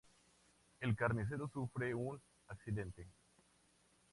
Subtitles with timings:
[0.79, 3.07] El carnicero sufre un ¿accidente?